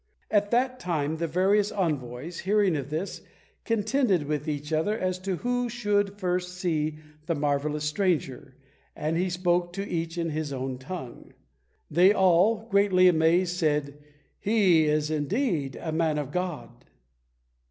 At 0.31 0.49
that 0.49 0.79
time 0.79 1.17
the 1.17 1.27
various 1.27 1.71
envoys, 1.71 2.39
hearing 2.39 2.75
of 2.75 2.89
this, 2.89 3.21
contended 3.65 4.23
with 4.23 4.47
each 4.47 4.73
other 4.73 4.97
as 4.97 5.19
to 5.19 5.35
who 5.35 5.69
should 5.69 6.17
first 6.17 6.57
see 6.57 6.97
the 7.27 7.35
marvellous 7.35 7.83
stranger, 7.83 8.55
and 8.95 9.15
he 9.15 9.29
spoke 9.29 9.73
to 9.73 9.87
each 9.87 10.17
in 10.17 10.31
his 10.31 10.51
own 10.51 10.79
tongue. 10.79 11.33
They 11.91 12.11
all, 12.13 12.67
greatly 12.71 13.07
amazed, 13.07 13.55
said, 13.55 14.01
"He 14.39 14.85
is 14.85 15.11
indeed 15.11 15.75
a 15.75 15.91
man 15.91 16.17
of 16.17 16.31
God." 16.31 16.83